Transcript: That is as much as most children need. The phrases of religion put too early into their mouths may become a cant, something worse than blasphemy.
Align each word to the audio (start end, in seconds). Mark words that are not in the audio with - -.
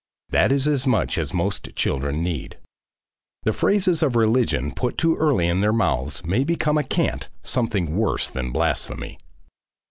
That 0.29 0.51
is 0.51 0.67
as 0.67 0.87
much 0.87 1.19
as 1.19 1.31
most 1.31 1.75
children 1.75 2.23
need. 2.23 2.57
The 3.43 3.53
phrases 3.53 4.01
of 4.01 4.15
religion 4.15 4.73
put 4.73 4.97
too 4.97 5.15
early 5.15 5.47
into 5.47 5.61
their 5.61 5.71
mouths 5.71 6.25
may 6.25 6.43
become 6.43 6.79
a 6.79 6.83
cant, 6.83 7.29
something 7.43 7.95
worse 7.95 8.27
than 8.27 8.49
blasphemy. 8.51 9.19